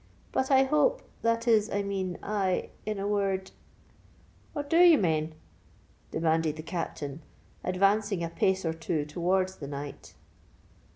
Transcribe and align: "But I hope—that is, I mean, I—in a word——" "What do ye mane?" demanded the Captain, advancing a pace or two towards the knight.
"But 0.31 0.49
I 0.49 0.63
hope—that 0.63 1.47
is, 1.47 1.69
I 1.69 1.83
mean, 1.83 2.17
I—in 2.23 2.97
a 2.97 3.07
word——" 3.07 3.51
"What 4.51 4.67
do 4.67 4.77
ye 4.77 4.97
mane?" 4.97 5.35
demanded 6.09 6.55
the 6.55 6.63
Captain, 6.63 7.21
advancing 7.63 8.23
a 8.23 8.29
pace 8.29 8.65
or 8.65 8.73
two 8.73 9.05
towards 9.05 9.57
the 9.57 9.67
knight. 9.67 10.15